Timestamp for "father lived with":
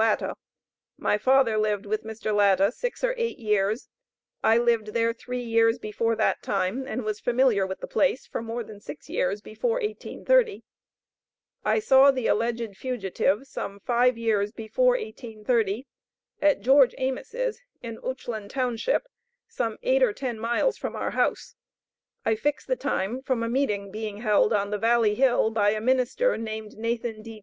1.18-2.04